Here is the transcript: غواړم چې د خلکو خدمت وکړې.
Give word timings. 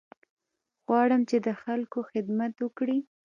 غواړم 0.85 1.21
چې 1.29 1.37
د 1.45 1.47
خلکو 1.61 1.99
خدمت 2.11 2.53
وکړې. 2.59 2.97